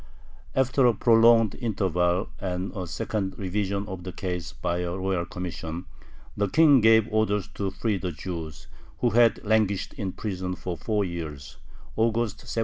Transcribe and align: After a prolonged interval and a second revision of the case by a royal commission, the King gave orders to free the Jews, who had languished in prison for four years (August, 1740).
After 0.55 0.87
a 0.87 0.95
prolonged 0.95 1.53
interval 1.53 2.31
and 2.39 2.75
a 2.75 2.87
second 2.87 3.37
revision 3.37 3.87
of 3.87 4.03
the 4.03 4.11
case 4.11 4.51
by 4.51 4.79
a 4.79 4.93
royal 4.97 5.25
commission, 5.27 5.85
the 6.35 6.47
King 6.49 6.81
gave 6.81 7.07
orders 7.13 7.47
to 7.49 7.69
free 7.69 7.99
the 7.99 8.11
Jews, 8.11 8.65
who 9.01 9.11
had 9.11 9.45
languished 9.45 9.93
in 9.93 10.13
prison 10.13 10.55
for 10.55 10.75
four 10.75 11.05
years 11.05 11.57
(August, 11.95 12.37
1740). 12.41 12.59